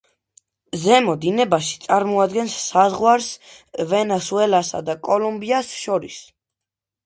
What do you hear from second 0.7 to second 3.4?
ზემო დინებაში წარმოადგენს საზღვარს